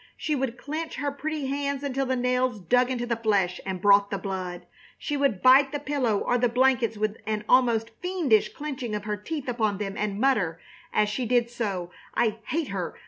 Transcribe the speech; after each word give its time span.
She 0.17 0.35
would 0.35 0.57
clench 0.57 0.95
her 0.95 1.11
pretty 1.11 1.45
hands 1.45 1.83
until 1.83 2.07
the 2.07 2.15
nails 2.15 2.57
dug 2.59 2.89
into 2.89 3.05
the 3.05 3.15
flesh 3.15 3.61
and 3.67 3.79
brought 3.79 4.09
the 4.09 4.17
blood. 4.17 4.65
She 4.97 5.15
would 5.15 5.43
bite 5.43 5.71
the 5.71 5.77
pillow 5.79 6.17
or 6.17 6.39
the 6.39 6.49
blankets 6.49 6.97
with 6.97 7.17
an 7.27 7.45
almost 7.47 7.91
fiendish 8.01 8.51
clenching 8.51 8.95
of 8.95 9.03
her 9.03 9.15
teeth 9.15 9.47
upon 9.47 9.77
them 9.77 9.95
and 9.97 10.19
mutter, 10.19 10.59
as 10.91 11.07
she 11.07 11.27
did 11.27 11.51
so: 11.51 11.91
"I 12.15 12.39
hate 12.47 12.69
her! 12.69 12.95